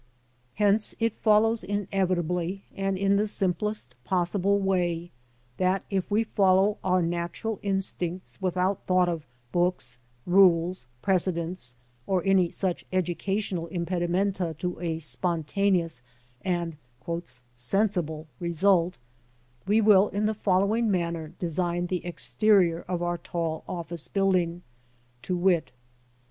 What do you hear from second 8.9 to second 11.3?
of books, rules, pre